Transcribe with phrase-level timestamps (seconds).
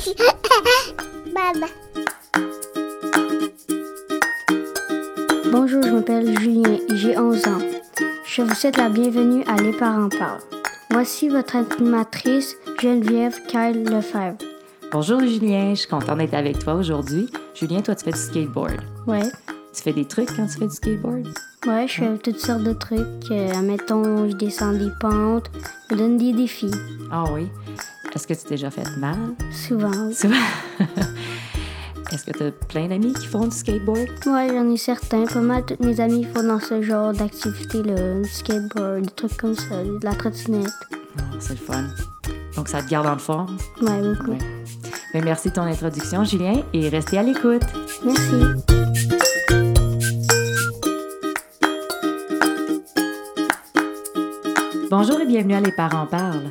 [1.34, 1.66] Baba.
[5.52, 7.58] Bonjour, je m'appelle Julien et j'ai 11 ans.
[8.24, 10.40] Je vous souhaite la bienvenue à Les Parents Parlent.
[10.90, 14.38] Voici votre animatrice Geneviève Kyle Lefebvre.
[14.90, 17.28] Bonjour Julien, je suis contente d'être avec toi aujourd'hui.
[17.54, 18.80] Julien, toi tu fais du skateboard.
[19.06, 19.28] Ouais,
[19.74, 21.28] Tu fais des trucs quand tu fais du skateboard?
[21.66, 23.00] ouais, je fais toutes sortes de trucs.
[23.30, 25.50] Euh, admettons, je descends des pentes,
[25.90, 26.70] je me donne des défis.
[27.12, 27.48] Ah oui.
[28.14, 29.16] Est-ce que tu t'es déjà fait mal?
[29.52, 30.12] Souvent.
[30.12, 30.34] Souvent.
[32.12, 34.08] Est-ce que tu as plein d'amis qui font du skateboard?
[34.26, 35.26] Ouais, j'en ai certains.
[35.26, 38.20] Pas mal tous mes amis font dans ce genre d'activité-là.
[38.20, 40.72] Du skateboard, des trucs comme ça, de la trottinette.
[41.18, 41.84] Ah, c'est le fun.
[42.56, 43.56] Donc ça te garde en forme?
[43.80, 44.32] Ouais, beaucoup.
[44.32, 44.38] Ouais.
[45.14, 47.62] Mais merci de ton introduction, Julien, et restez à l'écoute.
[48.04, 48.34] Merci.
[54.90, 56.50] Bonjour et bienvenue à Les Parents Parlent.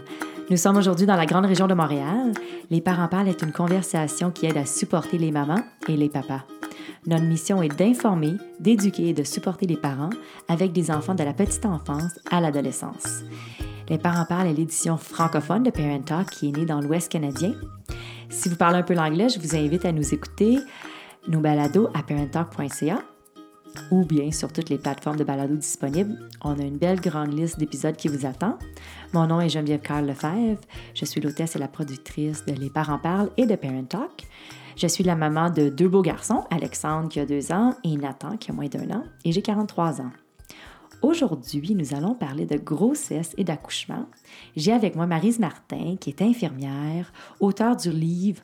[0.49, 2.31] Nous sommes aujourd'hui dans la grande région de Montréal.
[2.71, 6.41] Les Parents Parlent est une conversation qui aide à supporter les mamans et les papas.
[7.05, 10.09] Notre mission est d'informer, d'éduquer et de supporter les parents
[10.47, 13.21] avec des enfants de la petite enfance à l'adolescence.
[13.89, 17.53] Les Parents Parlent est l'édition francophone de Parent Talk qui est née dans l'Ouest canadien.
[18.29, 20.57] Si vous parlez un peu l'anglais, je vous invite à nous écouter
[21.27, 23.03] nos balados à parenttalk.ca
[23.91, 26.17] ou bien sur toutes les plateformes de balado disponibles.
[26.43, 28.57] On a une belle grande liste d'épisodes qui vous attend.
[29.13, 30.61] Mon nom est Geneviève Carl Lefebvre.
[30.93, 34.27] Je suis l'hôtesse et la productrice de Les Parents Parlent et de Parent Talk.
[34.75, 38.37] Je suis la maman de deux beaux garçons, Alexandre qui a deux ans et Nathan
[38.37, 40.11] qui a moins d'un an, et j'ai 43 ans.
[41.01, 44.05] Aujourd'hui, nous allons parler de grossesse et d'accouchement.
[44.57, 48.41] J'ai avec moi Marise Martin, qui est infirmière, auteure du livre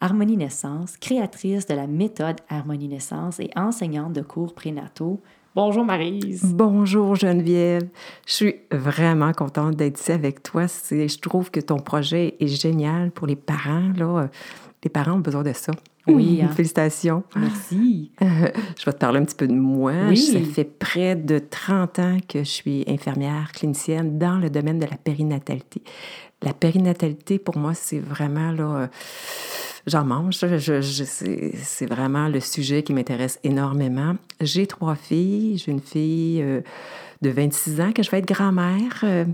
[0.00, 5.20] Harmonie Naissance, créatrice de la méthode Harmonie Naissance et enseignante de cours prénataux.
[5.56, 6.54] Bonjour Marise.
[6.54, 7.88] Bonjour Geneviève.
[8.24, 10.66] Je suis vraiment contente d'être ici avec toi.
[10.68, 13.90] Je trouve que ton projet est génial pour les parents.
[13.96, 14.30] Là.
[14.84, 15.72] Les parents ont besoin de ça.
[16.06, 16.48] Oui, hein.
[16.48, 17.24] Félicitations.
[17.34, 18.12] Merci.
[18.22, 18.26] Euh,
[18.78, 19.92] je vais te parler un petit peu de moi.
[20.08, 20.16] Oui.
[20.16, 24.86] Ça fait près de 30 ans que je suis infirmière clinicienne dans le domaine de
[24.86, 25.82] la périnatalité.
[26.42, 28.88] La périnatalité, pour moi, c'est vraiment là.
[29.88, 30.34] J'en mange.
[30.36, 34.14] C'est vraiment le sujet qui m'intéresse énormément.
[34.40, 35.58] J'ai trois filles.
[35.58, 36.60] J'ai une fille euh,
[37.22, 39.24] de 26 ans que je vais être grand-mère euh,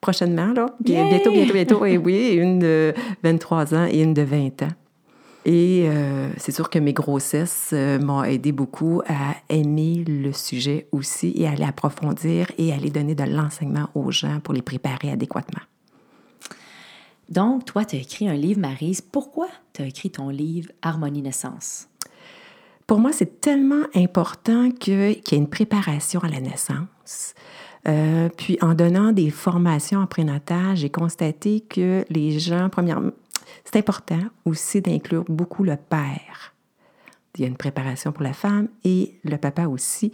[0.00, 0.66] prochainement, là.
[0.80, 1.08] Bien-!
[1.08, 1.84] Bientôt, bientôt, bientôt.
[1.84, 4.72] Et oui, une de 23 ans et une de 20 ans.
[5.46, 10.88] Et euh, c'est sûr que mes grossesses euh, m'ont aidé beaucoup à aimer le sujet
[10.90, 14.62] aussi et à aller approfondir et à aller donner de l'enseignement aux gens pour les
[14.62, 15.62] préparer adéquatement.
[17.28, 19.00] Donc, toi, tu as écrit un livre, Marise.
[19.00, 21.88] Pourquoi tu as écrit ton livre Harmonie Naissance?
[22.86, 27.34] Pour moi, c'est tellement important qu'il y ait une préparation à la naissance.
[27.88, 33.12] Euh, puis en donnant des formations en prénatal, j'ai constaté que les gens, premièrement,
[33.64, 36.54] c'est important aussi d'inclure beaucoup le père.
[37.36, 40.12] Il y a une préparation pour la femme et le papa aussi.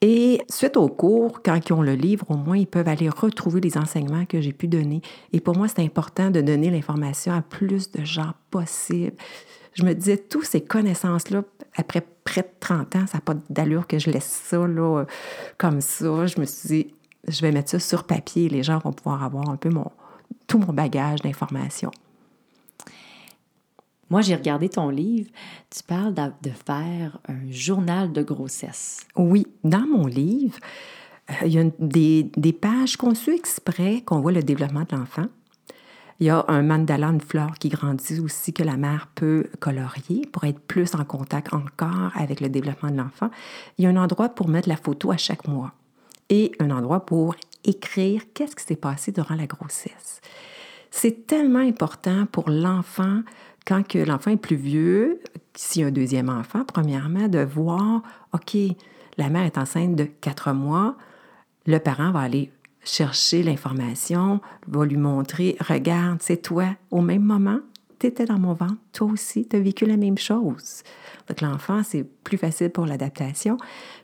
[0.00, 3.60] Et suite au cours, quand ils ont le livre, au moins, ils peuvent aller retrouver
[3.60, 5.00] les enseignements que j'ai pu donner.
[5.32, 9.16] Et pour moi, c'est important de donner l'information à plus de gens possible.
[9.72, 11.42] Je me disais, toutes ces connaissances-là,
[11.76, 15.04] après près de 30 ans, ça n'a pas d'allure que je laisse ça là,
[15.58, 16.26] comme ça.
[16.26, 16.94] Je me suis dit,
[17.28, 19.90] je vais mettre ça sur papier les gens vont pouvoir avoir un peu mon,
[20.46, 21.90] tout mon bagage d'informations.
[24.10, 25.30] Moi, j'ai regardé ton livre.
[25.70, 29.06] Tu parles de faire un journal de grossesse.
[29.16, 30.58] Oui, dans mon livre,
[31.30, 35.26] euh, il y a des pages conçues exprès qu'on voit le développement de l'enfant.
[36.20, 40.26] Il y a un mandala, une fleur qui grandit aussi que la mère peut colorier
[40.30, 43.30] pour être plus en contact encore avec le développement de l'enfant.
[43.78, 45.72] Il y a un endroit pour mettre la photo à chaque mois
[46.30, 50.20] et un endroit pour écrire qu'est-ce qui s'est passé durant la grossesse.
[50.90, 53.22] C'est tellement important pour l'enfant
[53.66, 55.20] quand que l'enfant est plus vieux,
[55.54, 58.02] s'il y a un deuxième enfant, premièrement, de voir,
[58.32, 58.56] OK,
[59.16, 60.96] la mère est enceinte de quatre mois,
[61.66, 62.50] le parent va aller
[62.84, 67.60] chercher l'information, va lui montrer, regarde, c'est toi, au même moment,
[67.98, 70.82] tu étais dans mon ventre, toi aussi, tu as vécu la même chose.
[71.28, 73.56] Donc l'enfant, c'est plus facile pour l'adaptation.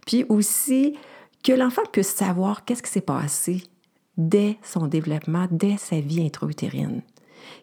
[0.06, 0.96] Puis aussi,
[1.42, 3.64] que l'enfant puisse savoir qu'est-ce qui s'est passé
[4.16, 7.02] dès son développement, dès sa vie intra-utérine.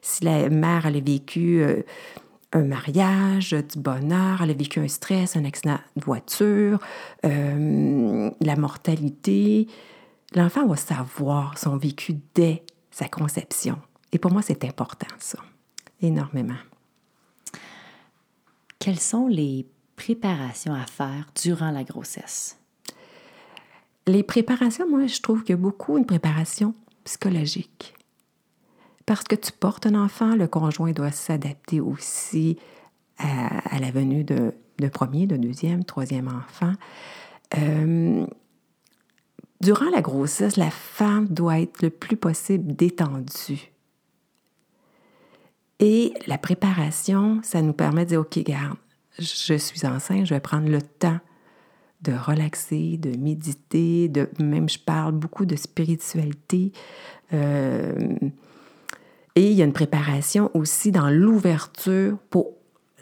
[0.02, 1.84] Si la mère elle a vécu euh,
[2.54, 6.80] un mariage, du bonheur, elle a vécu un stress, un accident de voiture,
[7.26, 9.68] euh, la mortalité,
[10.34, 13.78] l'enfant va savoir son vécu dès sa conception.
[14.12, 15.40] Et pour moi, c'est important, ça,
[16.02, 16.56] énormément.
[18.80, 22.58] Quelles sont les préparations à faire durant la grossesse?
[24.06, 27.97] Les préparations, moi, je trouve qu'il y a beaucoup une préparation psychologique.
[29.08, 32.58] Parce que tu portes un enfant, le conjoint doit s'adapter aussi
[33.18, 34.54] à, la venue de,
[34.92, 36.74] premier, de deuxième, troisième enfant.
[37.58, 38.28] Euh,
[39.62, 43.72] durant la grossesse, la femme doit être le plus possible détendue.
[45.80, 48.78] Et la préparation, ça nous permet de dire, OK, garde,
[49.20, 51.20] je suis enceinte, je vais prendre le temps
[52.02, 56.74] de relaxer, de méditer, de même je parle beaucoup de spiritualité.
[57.32, 57.96] Euh,
[59.38, 62.54] et il y a une préparation aussi dans l'ouverture pour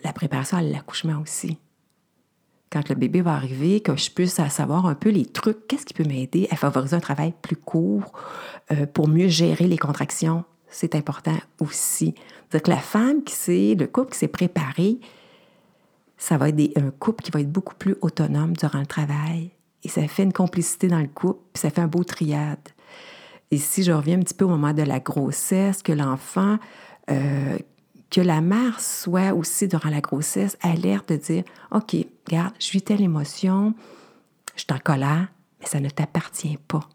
[0.04, 1.58] la préparation à l'accouchement aussi.
[2.70, 5.94] Quand le bébé va arriver, que je puisse savoir un peu les trucs, qu'est-ce qui
[5.94, 8.12] peut m'aider à favoriser un travail plus court
[8.74, 12.16] euh, pour mieux gérer les contractions, c'est important aussi.
[12.52, 15.00] Donc que la femme qui le couple qui s'est préparé,
[16.18, 19.52] ça va être un couple qui va être beaucoup plus autonome durant le travail.
[19.86, 22.60] Et ça fait une complicité dans le couple, puis ça fait un beau triade.
[23.52, 26.58] Et si je reviens un petit peu au moment de la grossesse, que l'enfant,
[27.10, 27.58] euh,
[28.10, 31.96] que la mère soit aussi durant la grossesse alerte de dire OK,
[32.28, 33.74] regarde, je vis telle émotion,
[34.56, 35.28] je suis en colère,
[35.60, 36.88] mais ça ne t'appartient pas.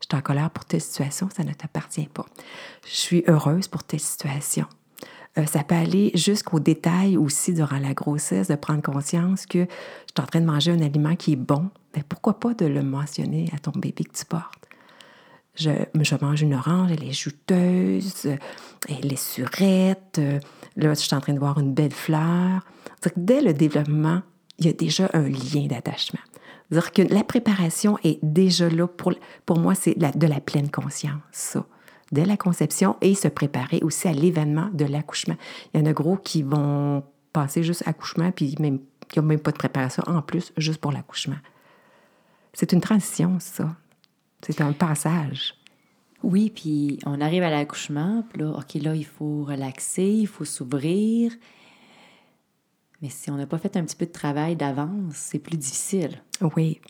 [0.00, 2.26] Je suis en colère pour telle situation, ça ne t'appartient pas.
[2.84, 4.66] Je suis heureuse pour telle situation.
[5.38, 9.64] Euh, ça peut aller jusqu'au détail aussi durant la grossesse, de prendre conscience que je
[9.64, 11.70] suis en train de manger un aliment qui est bon.
[11.94, 14.66] Mais pourquoi pas de le mentionner à ton bébé que tu portes?
[15.54, 18.26] Je, mange une orange, elle est juteuse,
[18.88, 20.20] elle est surette.
[20.76, 22.64] Là, je suis en train de voir une belle fleur.
[23.16, 24.22] dès le développement,
[24.58, 26.20] il y a déjà un lien d'attachement.
[26.70, 28.86] La préparation est déjà là.
[28.86, 29.12] Pour,
[29.44, 31.66] pour moi, c'est de la pleine conscience, ça
[32.12, 35.36] dès la conception et se préparer aussi à l'événement de l'accouchement.
[35.72, 37.02] Il y en a gros qui vont
[37.32, 38.78] passer juste accouchement puis même,
[39.08, 41.38] qui n'ont même pas de préparation en plus juste pour l'accouchement.
[42.52, 43.74] C'est une transition, ça.
[44.42, 45.54] C'est un passage.
[46.22, 50.44] Oui, puis on arrive à l'accouchement, puis là, OK, là, il faut relaxer, il faut
[50.44, 51.32] s'ouvrir.
[53.00, 56.22] Mais si on n'a pas fait un petit peu de travail d'avance, c'est plus difficile.
[56.56, 56.80] Oui.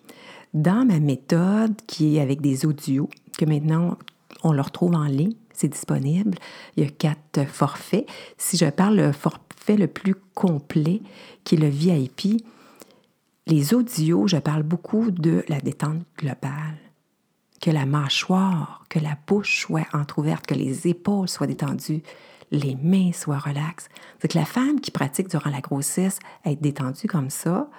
[0.52, 3.08] Dans ma méthode, qui est avec des audios,
[3.38, 3.96] que maintenant
[4.42, 6.36] on le retrouve en ligne, c'est disponible.
[6.76, 8.06] Il y a quatre forfaits.
[8.36, 11.00] Si je parle le forfait le plus complet,
[11.44, 12.42] qui est le VIP,
[13.46, 16.81] les audios, je parle beaucoup de la détente globale.
[17.62, 22.02] Que la mâchoire, que la bouche soit entr'ouverte, que les épaules soient détendues,
[22.50, 23.88] les mains soient relaxes.
[24.20, 27.70] C'est que la femme qui pratique durant la grossesse être détendue comme ça,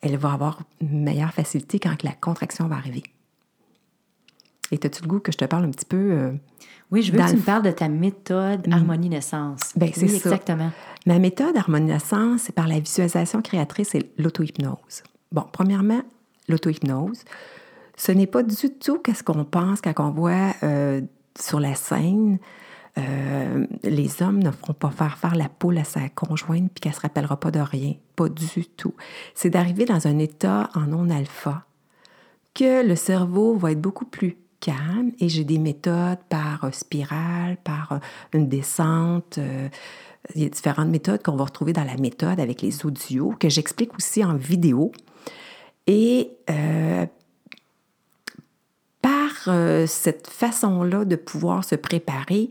[0.00, 3.02] elle va avoir une meilleure facilité quand la contraction va arriver.
[4.72, 6.12] Et as-tu le goût que je te parle un petit peu?
[6.12, 6.32] Euh,
[6.90, 8.72] oui, je veux que tu me parles de ta méthode mm.
[8.72, 9.60] Harmonie Naissance.
[9.76, 10.70] Bien, c'est oui, exactement.
[11.06, 15.02] Ma méthode Harmonie Naissance, c'est par la visualisation créatrice et l'auto-hypnose.
[15.32, 16.02] Bon, premièrement,
[16.48, 17.24] l'auto-hypnose,
[18.00, 21.02] ce n'est pas du tout qu'est-ce qu'on pense quand on voit euh,
[21.38, 22.38] sur la scène.
[22.96, 26.94] Euh, les hommes ne feront pas faire faire la poule à sa conjointe puis qu'elle
[26.94, 27.92] se rappellera pas de rien.
[28.16, 28.94] Pas du tout.
[29.34, 31.66] C'est d'arriver dans un état en non-alpha
[32.54, 37.58] que le cerveau va être beaucoup plus calme et j'ai des méthodes par euh, spirale,
[37.62, 38.00] par
[38.32, 39.38] une descente.
[40.34, 43.94] Y a différentes méthodes qu'on va retrouver dans la méthode avec les audios que j'explique
[43.94, 44.90] aussi en vidéo.
[45.86, 46.30] Et
[49.44, 52.50] par cette façon-là de pouvoir se préparer,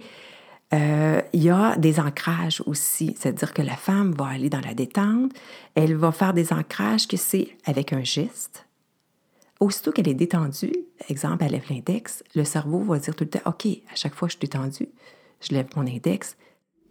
[0.71, 5.31] il y a des ancrages aussi, c'est-à-dire que la femme va aller dans la détente,
[5.75, 8.65] elle va faire des ancrages que c'est avec un geste,
[9.59, 10.71] Aussitôt qu'elle est détendue,
[11.09, 14.29] exemple, elle lève l'index, le cerveau va dire tout le temps OK, à chaque fois
[14.29, 14.87] je suis détendue,
[15.41, 16.37] je lève mon index.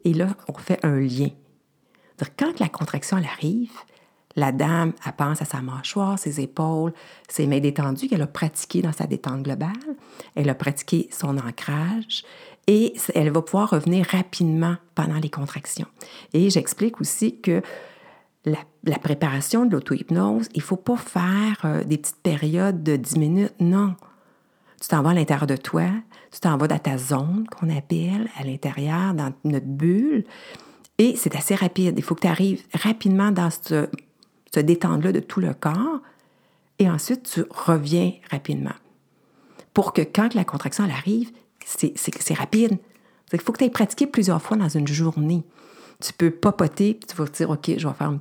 [0.04, 1.30] Et là, on fait un lien.
[2.36, 3.72] Quand la contraction arrive,
[4.38, 6.92] la dame, elle pense à sa mâchoire, ses épaules,
[7.28, 9.72] ses mains détendues qu'elle a pratiqué dans sa détente globale.
[10.34, 12.24] Elle a pratiqué son ancrage
[12.66, 15.88] et elle va pouvoir revenir rapidement pendant les contractions.
[16.32, 17.62] Et j'explique aussi que
[18.44, 23.18] la, préparation de l'auto-hypnose, il ne faut pas faire euh, des petites périodes de 10
[23.18, 23.54] minutes.
[23.60, 23.94] Non.
[24.80, 25.88] Tu t'en vas à l'intérieur de toi,
[26.30, 30.24] tu t'en vas dans ta zone qu'on appelle, à l'intérieur, dans notre bulle.
[30.98, 31.94] Et c'est assez rapide.
[31.96, 33.88] Il faut que tu arrives rapidement dans ce,
[34.54, 36.00] ce détendre-là de tout le corps.
[36.78, 38.74] Et ensuite, tu reviens rapidement.
[39.74, 41.32] Pour que quand la contraction arrive,
[41.64, 42.78] c'est rapide.
[43.32, 45.44] Il faut que tu aies pratiqué plusieurs fois dans une journée.
[46.00, 48.20] Tu peux papoter, tu vas te dire, OK, je vais faire une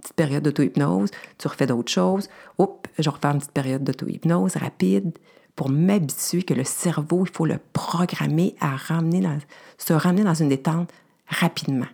[0.00, 2.28] petite période d'auto-hypnose, tu refais d'autres choses.
[2.58, 5.12] Oups, je refais une petite période d'auto-hypnose rapide
[5.56, 9.38] pour m'habituer que le cerveau, il faut le programmer à ramener dans,
[9.78, 10.90] se ramener dans une détente
[11.26, 11.86] rapidement.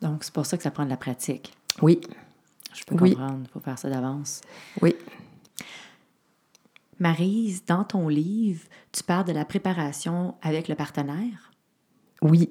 [0.00, 1.52] Donc, c'est pour ça que ça prend de la pratique.
[1.82, 2.00] Oui.
[2.74, 4.40] Je peux comprendre, il faut faire ça d'avance.
[4.80, 4.94] Oui.
[6.98, 8.62] Marise, dans ton livre,
[8.92, 11.50] tu parles de la préparation avec le partenaire?
[12.22, 12.50] Oui.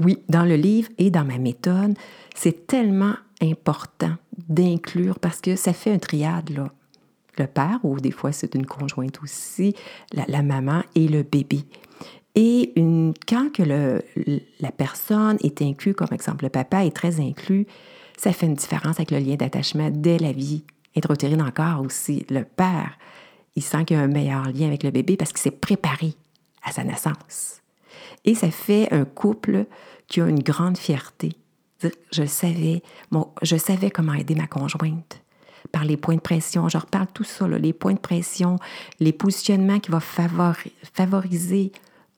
[0.00, 1.96] Oui, dans le livre et dans ma méthode,
[2.34, 4.14] c'est tellement important
[4.48, 6.70] d'inclure parce que ça fait un triade, là.
[7.38, 9.74] Le père, ou des fois c'est une conjointe aussi,
[10.12, 11.60] la, maman et le bébé.
[12.34, 14.02] Et une, quand que le,
[14.60, 17.66] la personne est inclue, comme exemple le papa est très inclus,
[18.22, 20.62] ça fait une différence avec le lien d'attachement dès la vie
[20.96, 22.24] intra-utérine encore aussi.
[22.30, 22.96] Le père,
[23.56, 26.14] il sent qu'il y a un meilleur lien avec le bébé parce qu'il s'est préparé
[26.62, 27.62] à sa naissance.
[28.24, 29.66] Et ça fait un couple
[30.06, 31.32] qui a une grande fierté
[32.12, 32.80] je savais,
[33.42, 35.20] je savais comment aider ma conjointe
[35.72, 36.68] par les points de pression.
[36.68, 38.56] Je reparle tout ça, les points de pression,
[39.00, 41.72] les positionnements qui vont favoriser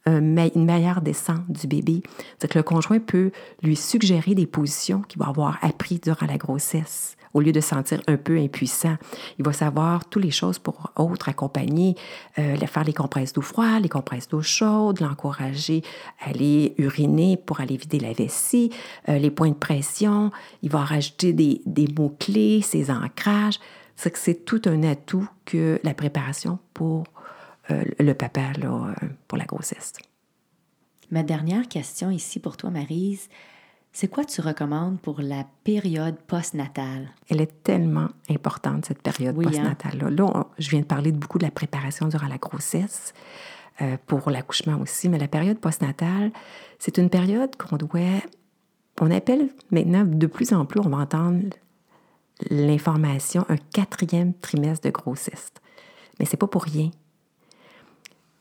[0.06, 2.02] une meilleure descente du bébé.
[2.38, 3.30] C'est que le conjoint peut
[3.62, 7.68] lui suggérer des positions qu'il va avoir appris durant la grossesse au lieu de se
[7.68, 8.96] sentir un peu impuissant.
[9.38, 11.96] Il va savoir toutes les choses pour autres accompagner,
[12.38, 15.82] euh, faire les compresses d'eau froide, les compresses d'eau chaude, l'encourager
[16.24, 18.70] à aller uriner pour aller vider la vessie,
[19.08, 20.30] euh, les points de pression.
[20.62, 23.58] Il va rajouter des, des mots-clés, ses ancrages.
[23.96, 27.04] C'est que c'est tout un atout que la préparation pour
[27.68, 28.94] le papa là,
[29.28, 29.94] pour la grossesse.
[31.10, 33.28] Ma dernière question ici pour toi, Marise,
[33.92, 37.10] c'est quoi tu recommandes pour la période postnatale?
[37.28, 39.42] Elle est tellement importante, cette période hein?
[39.44, 40.10] postnatale-là.
[40.10, 43.14] Là, je viens de parler de beaucoup de la préparation durant la grossesse,
[43.80, 46.32] euh, pour l'accouchement aussi, mais la période postnatale,
[46.78, 48.20] c'est une période qu'on doit...
[49.00, 51.50] On appelle maintenant, de plus en plus, on va entendre
[52.50, 55.52] l'information un quatrième trimestre de grossesse.
[56.18, 56.90] Mais c'est pas pour rien.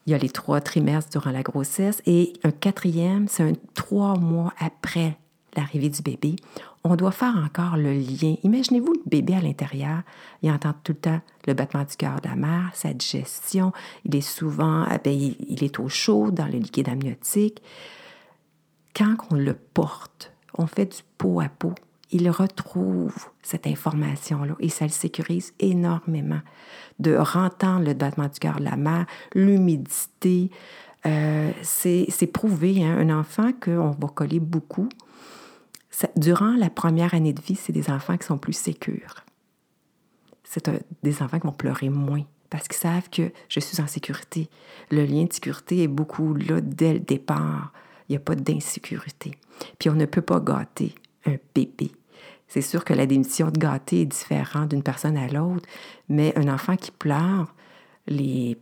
[0.05, 4.17] Il y a les trois trimestres durant la grossesse et un quatrième, c'est un trois
[4.17, 5.17] mois après
[5.55, 6.35] l'arrivée du bébé,
[6.83, 8.35] on doit faire encore le lien.
[8.43, 10.01] Imaginez-vous le bébé à l'intérieur,
[10.41, 13.71] il entend tout le temps le battement du cœur de la mère, sa digestion,
[14.03, 17.61] il est souvent, eh il est au chaud dans le liquide amniotique.
[18.95, 21.75] Quand on le porte, on fait du pot à pot,
[22.13, 26.41] il retrouve cette information-là et ça le sécurise énormément
[26.99, 30.51] de rentendre le battement du cœur de la mère, l'humidité.
[31.05, 34.87] Euh, c'est prouvé, hein, un enfant qu'on va coller beaucoup,
[36.15, 39.25] durant la première année de vie, c'est des enfants qui sont plus sécures.
[40.43, 40.69] C'est
[41.01, 44.49] des enfants qui vont pleurer moins parce qu'ils savent que je suis en sécurité.
[44.91, 47.73] Le lien de sécurité est beaucoup là dès le départ.
[48.07, 49.31] Il n'y a pas d'insécurité.
[49.79, 50.93] Puis on ne peut pas gâter
[51.25, 51.91] un bébé.
[52.53, 55.67] C'est sûr que la démission de gâter est différente d'une personne à l'autre,
[56.07, 57.53] mais un enfant qui pleure,
[58.07, 58.57] les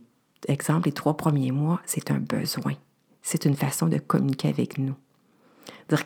[0.48, 2.72] exemple, les trois premiers mois, c'est un besoin.
[3.20, 4.94] C'est une façon de communiquer avec nous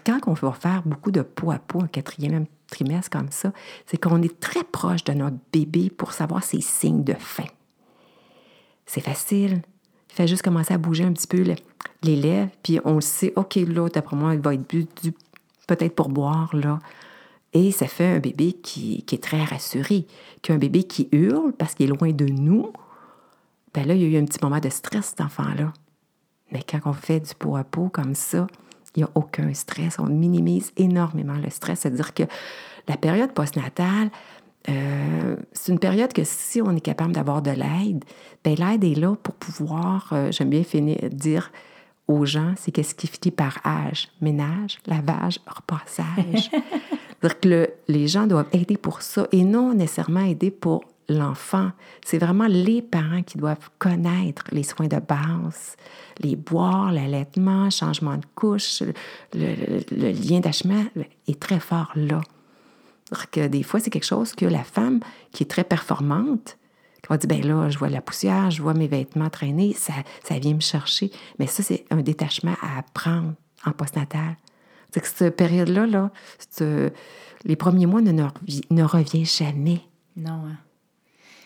[0.04, 3.52] quand on va faire beaucoup de peau à peau un quatrième trimestre comme ça,
[3.86, 7.46] c'est qu'on est très proche de notre bébé pour savoir ses signes de faim.
[8.86, 9.62] C'est facile.
[10.10, 11.44] Il fait juste commencer à bouger un petit peu
[12.02, 14.66] les lèvres, puis on sait, OK, là, d'après moi, il va être
[15.66, 16.78] peut-être pour boire, là.
[17.56, 20.06] Et ça fait un bébé qui, est très rassuré,
[20.42, 22.70] qu'un bébé qui hurle parce qu'il est loin de nous.
[23.72, 25.72] Ben là, il y a eu un petit moment de stress, cet enfant-là.
[26.52, 28.46] Mais quand on fait du pot à peau comme ça,
[28.94, 29.98] il n'y a aucun stress.
[29.98, 31.80] On minimise énormément le stress.
[31.80, 32.24] C'est-à-dire que
[32.88, 34.10] la période postnatale,
[34.68, 38.04] euh, c'est une période que si on est capable d'avoir de l'aide,
[38.44, 41.50] ben l'aide est là pour pouvoir, euh, j'aime bien finir, dire
[42.06, 46.50] aux gens, c'est qu'est-ce qui finit par âge, ménage, lavage, repassage.
[47.26, 51.70] C'est-à-dire que les gens doivent aider pour ça et non nécessairement aider pour l'enfant.
[52.04, 55.76] C'est vraiment les parents qui doivent connaître les soins de base,
[56.20, 58.82] les boire, l'allaitement, changement de couche,
[59.34, 60.84] le, lien d'achement
[61.26, 62.20] est très fort là.
[63.30, 65.00] Que des fois, c'est quelque chose que la femme
[65.32, 66.58] qui est très performante,
[67.02, 69.92] qui va dire, ben là, je vois la poussière, je vois mes vêtements traîner, ça,
[70.24, 71.12] ça vient me chercher.
[71.38, 74.36] Mais ça, c'est un détachement à apprendre en postnatal.
[74.92, 76.10] C'est que cette période-là, là,
[77.44, 79.82] les premiers mois ne, ne, revient jamais.
[80.16, 80.46] Non.
[80.46, 80.56] Hein.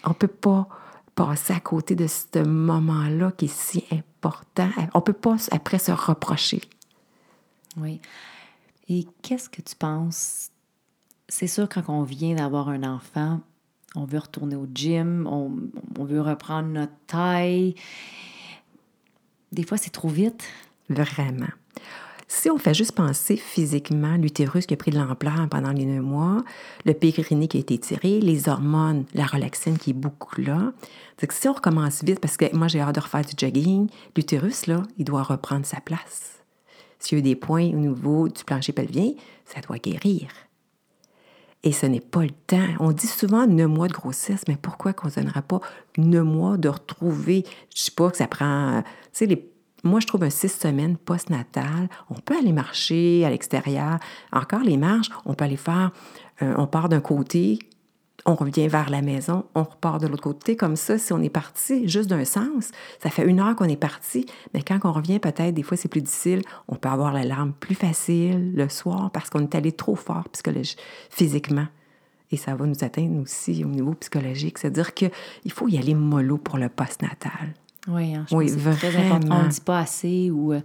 [0.04, 0.68] On ne peut pas
[1.14, 4.70] passer à côté de ce moment-là qui est si important.
[4.94, 6.62] On ne peut pas après se reprocher.
[7.76, 8.00] Oui.
[8.88, 10.50] Et qu'est-ce que tu penses?
[11.28, 13.40] C'est sûr, quand on vient d'avoir un enfant,
[13.94, 15.52] on veut retourner au gym, on,
[15.98, 17.74] on veut reprendre notre taille.
[19.52, 20.44] Des fois, c'est trop vite.
[20.88, 21.46] Vraiment.
[22.32, 26.00] Si on fait juste penser physiquement, l'utérus qui a pris de l'ampleur pendant les neuf
[26.00, 26.44] mois,
[26.84, 30.72] le périnée qui a été tiré, les hormones, la relaxine qui est beaucoup là,
[31.18, 33.88] c'est que si on recommence vite, parce que moi j'ai hâte de refaire du jogging,
[34.16, 36.38] l'utérus, là, il doit reprendre sa place.
[37.00, 39.10] S'il y a eu des points au niveau du plancher pelvien,
[39.44, 40.28] ça doit guérir.
[41.64, 42.68] Et ce n'est pas le temps.
[42.78, 45.60] On dit souvent neuf mois de grossesse, mais pourquoi qu'on ne donnerait pas
[45.98, 47.44] neuf mois de retrouver,
[47.74, 49.49] je sais pas que ça prend, tu sais, les
[49.84, 51.88] moi, je trouve un six semaines post-natal.
[52.10, 53.98] On peut aller marcher à l'extérieur.
[54.32, 55.92] Encore les marches, on peut aller faire,
[56.42, 57.58] euh, on part d'un côté,
[58.26, 60.56] on revient vers la maison, on repart de l'autre côté.
[60.56, 62.70] Comme ça, si on est parti juste d'un sens,
[63.02, 65.88] ça fait une heure qu'on est parti, mais quand on revient, peut-être, des fois, c'est
[65.88, 66.42] plus difficile.
[66.68, 70.24] On peut avoir l'alarme plus facile le soir parce qu'on est allé trop fort
[71.10, 71.66] physiquement.
[72.32, 74.58] Et ça va nous atteindre aussi au niveau psychologique.
[74.58, 75.10] C'est-à-dire qu'il
[75.48, 77.54] faut y aller mollo pour le post-natal.
[77.90, 79.36] Oui, hein, je oui, pense c'est très important.
[79.40, 80.60] On ne dit pas assez ou euh,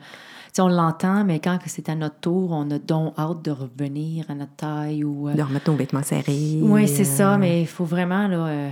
[0.57, 4.35] on l'entend, mais quand c'est à notre tour, on a donc hâte de revenir à
[4.35, 5.29] notre taille ou.
[5.29, 6.59] Euh, de remettre nos vêtements serrés.
[6.61, 8.69] Oui, c'est ça, euh, mais il faut vraiment, là,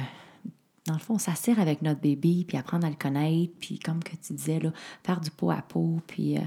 [0.88, 4.12] dans le fond, s'asseoir avec notre bébé, puis apprendre à le connaître, puis comme que
[4.12, 4.72] tu disais, là,
[5.03, 6.38] faire du pot à pot, puis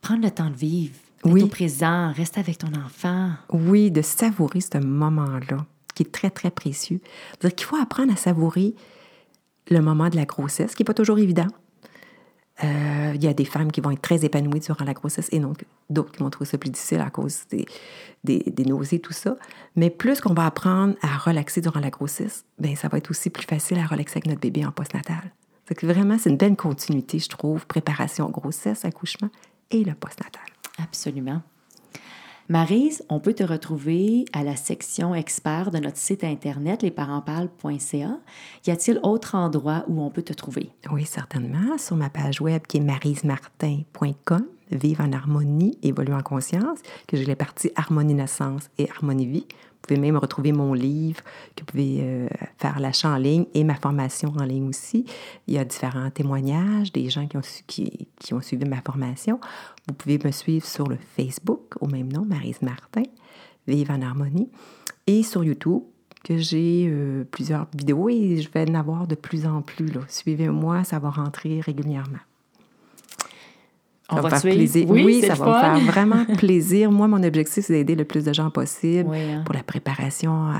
[0.00, 0.94] prendre le temps de vivre.
[1.24, 1.42] Être oui.
[1.42, 3.30] au présent, rester avec ton enfant.
[3.52, 7.00] Oui, de savourer ce moment-là, qui est très, très précieux.
[7.40, 8.74] dire qu'il faut apprendre à savourer
[9.68, 11.48] le moment de la grossesse, qui n'est pas toujours évident.
[12.64, 15.40] Euh, il y a des femmes qui vont être très épanouies durant la grossesse et
[15.90, 19.36] d'autres qui vont trouver ça plus difficile à cause des, nausées, tout ça.
[19.74, 23.28] Mais plus qu'on va apprendre à relaxer durant la grossesse, ben ça va être aussi
[23.28, 25.32] plus facile à relaxer avec notre bébé en postnatal.
[25.68, 29.30] C'est vraiment, c'est une belle continuité, je trouve, préparation grossesse, accouchement
[29.70, 30.42] et le postnatal.
[30.82, 31.42] Absolument.
[32.48, 38.20] Marise, on peut te retrouver à la section expert de notre site internet lesparentsparlent.ca.
[38.66, 40.70] Y a-t-il autre endroit où on peut te trouver?
[40.92, 41.76] Oui, certainement.
[41.76, 47.24] Sur ma page web qui est marismartin.com, Vive en harmonie, évoluer en conscience, que j'ai
[47.24, 49.46] les parties Harmonie naissance et Harmonie vie.
[49.50, 51.20] Vous pouvez même retrouver mon livre,
[51.54, 55.04] que vous pouvez euh, faire l'achat en ligne et ma formation en ligne aussi.
[55.46, 59.38] Il y a différents témoignages des gens qui ont, qui, qui ont suivi ma formation.
[59.86, 63.04] Vous pouvez me suivre sur le Facebook au même nom, Marise Martin,
[63.68, 64.48] Vive en harmonie,
[65.06, 65.82] et sur YouTube,
[66.26, 69.92] que j'ai euh, plusieurs vidéos et je vais en avoir de plus en plus.
[70.08, 72.18] Suivez-moi, ça va rentrer régulièrement.
[74.08, 74.88] On va, faire plaisir.
[74.88, 76.92] Oui, ça va me faire vraiment plaisir.
[76.92, 79.42] Moi, mon objectif, c'est d'aider le plus de gens possible hein.
[79.44, 80.52] pour la préparation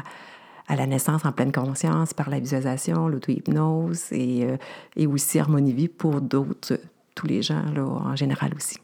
[0.68, 4.56] à, la naissance en pleine conscience par la visualisation, l'auto-hypnose et, euh,
[4.96, 6.80] et aussi Harmonie Vie pour d'autres,
[7.14, 8.78] tous les gens là, en général aussi.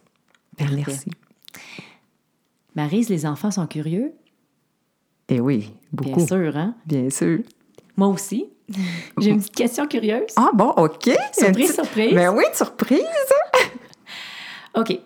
[0.58, 1.10] Ben, merci.
[2.76, 4.12] Marise, les enfants sont curieux?
[5.28, 6.16] Eh oui, beaucoup.
[6.16, 6.74] Bien sûr, hein?
[6.86, 7.40] Bien sûr.
[7.96, 8.46] Moi aussi.
[9.18, 10.32] J'ai une petite question curieuse.
[10.36, 11.10] Ah bon, OK.
[11.32, 12.14] Surprise, surprise.
[12.14, 13.00] Ben oui, surprise.
[14.74, 14.98] OK.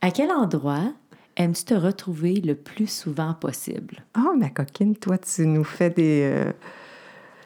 [0.00, 0.92] À quel endroit
[1.36, 4.04] aimes-tu te retrouver le plus souvent possible?
[4.18, 6.22] Oh, ma coquine, toi, tu nous fais des...
[6.22, 6.52] Euh,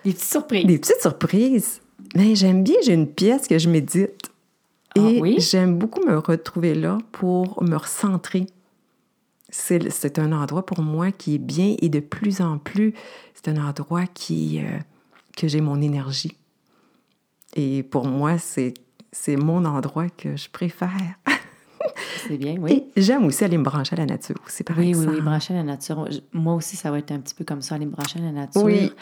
[0.05, 0.67] des petites surprises.
[0.67, 1.81] Des petites surprises.
[2.17, 4.31] Mais j'aime bien, j'ai une pièce que je médite.
[4.97, 8.47] Ah et j'aime beaucoup me retrouver là pour me recentrer.
[9.51, 12.95] C'est un endroit pour moi qui est bien et de plus en plus,
[13.35, 14.79] c'est un endroit qui, euh,
[15.37, 16.37] que j'ai mon énergie.
[17.55, 18.75] Et pour moi, c'est
[19.37, 20.91] mon endroit que je préfère.
[22.29, 22.85] C'est bien, oui.
[22.97, 25.09] j'aime aussi aller me brancher à la nature aussi, par oui, exemple.
[25.11, 26.09] Oui, oui, brancher à la nature.
[26.33, 28.33] Moi aussi, ça va être un petit peu comme ça, aller me brancher à la
[28.33, 28.63] nature.
[28.63, 28.93] Oui.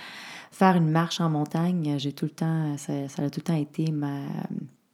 [0.51, 3.91] Faire une marche en montagne, j'ai tout le temps, ça, a tout le temps été
[3.91, 4.21] ma,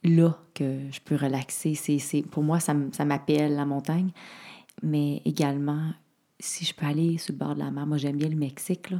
[0.03, 1.75] là que je peux relaxer.
[1.75, 4.11] C'est, pour moi, ça, ça m'appelle la montagne.
[4.83, 5.93] Mais également,
[6.45, 8.91] si je peux aller sur le bord de la mer, moi j'aime bien le Mexique.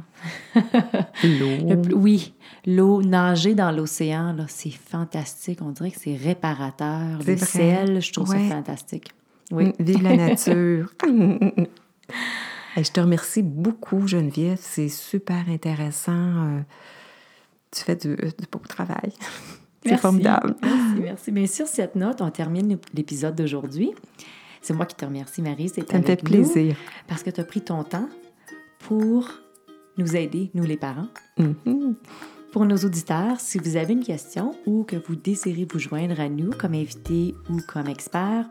[1.23, 1.75] L'eau.
[1.95, 2.33] oui,
[2.65, 5.59] l'eau, nager dans l'océan, c'est fantastique.
[5.61, 7.19] On dirait que c'est réparateur.
[7.25, 9.11] Le sel, je trouve ça fantastique.
[9.51, 9.65] Oui.
[9.67, 10.91] Mm, vive la nature.
[12.77, 14.57] je te remercie beaucoup, Geneviève.
[14.59, 16.13] C'est super intéressant.
[16.13, 16.61] Euh,
[17.71, 19.11] tu fais du, du beau travail.
[19.85, 20.55] C'est formidable.
[20.63, 21.31] Merci, merci.
[21.31, 23.93] Mais sur cette note, on termine l'épisode d'aujourd'hui.
[24.65, 25.69] C'est moi qui te remercie, Marie.
[25.69, 26.75] Ça me fait plaisir.
[27.07, 28.09] Parce que tu as pris ton temps
[28.79, 29.29] pour
[29.99, 31.05] nous aider, nous les parents.
[31.37, 31.93] Mm-hmm.
[32.51, 36.29] Pour nos auditeurs, si vous avez une question ou que vous désirez vous joindre à
[36.29, 38.49] nous comme invité ou comme expert,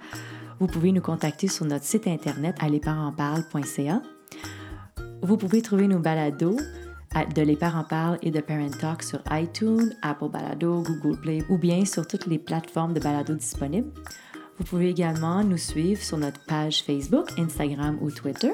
[0.61, 2.69] vous pouvez nous contacter sur notre site internet à
[5.21, 6.59] Vous pouvez trouver nos balados
[7.35, 11.59] de Les Parents Parlent et de Parent Talk sur iTunes, Apple Balado, Google Play ou
[11.59, 13.91] bien sur toutes les plateformes de balado disponibles.
[14.59, 18.53] Vous pouvez également nous suivre sur notre page Facebook, Instagram ou Twitter.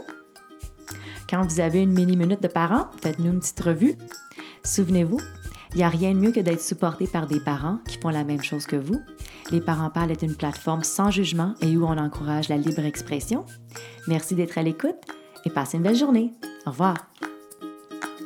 [1.28, 3.96] Quand vous avez une mini-minute de parents, faites-nous une petite revue.
[4.64, 5.20] Souvenez-vous,
[5.72, 8.24] il n'y a rien de mieux que d'être supporté par des parents qui font la
[8.24, 9.00] même chose que vous.
[9.52, 13.44] Les Parents Parlent est une plateforme sans jugement et où on encourage la libre expression.
[14.08, 14.96] Merci d'être à l'écoute
[15.44, 16.32] et passez une belle journée.
[16.66, 16.96] Au revoir.